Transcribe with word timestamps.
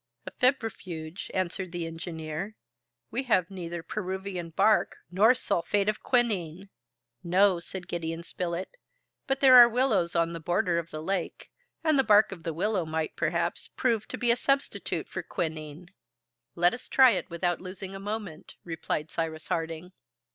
"A 0.25 0.31
febrifuge" 0.31 1.29
answered 1.39 1.71
the 1.71 1.85
engineer. 1.85 2.55
"We 3.11 3.21
have 3.25 3.51
neither 3.51 3.83
Peruvian 3.83 4.49
bark, 4.49 4.97
nor 5.11 5.35
sulphate 5.35 5.87
of 5.87 6.01
quinine." 6.01 6.69
"No," 7.23 7.59
said 7.59 7.87
Gideon 7.87 8.23
Spilett, 8.23 8.77
"but 9.27 9.41
there 9.41 9.57
are 9.57 9.69
willows 9.69 10.15
on 10.15 10.33
the 10.33 10.39
border 10.39 10.79
of 10.79 10.89
the 10.89 11.03
lake, 11.03 11.51
and 11.83 11.99
the 11.99 12.03
bark 12.03 12.31
of 12.31 12.41
the 12.41 12.51
willow 12.51 12.83
might, 12.83 13.15
perhaps, 13.15 13.67
prove 13.67 14.07
to 14.07 14.17
be 14.17 14.31
a 14.31 14.35
substitute 14.35 15.07
for 15.07 15.21
quinine." 15.21 15.91
"Let 16.55 16.73
us 16.73 16.87
try 16.87 17.11
it 17.11 17.29
without 17.29 17.61
losing 17.61 17.93
a 17.93 17.99
moment," 17.99 18.55
replied 18.63 19.11
Cyrus 19.11 19.49
Harding. 19.49 19.91